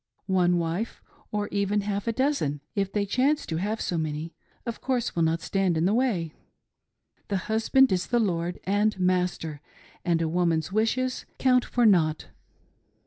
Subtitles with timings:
[0.27, 0.99] Olie wife,
[1.31, 4.33] or even half a dozen, if they chance to have so many,
[4.65, 6.33] of course will not stand in the way.
[7.27, 9.61] The husband is the lord and master,
[10.03, 12.29] and a woman's wishes count for nought.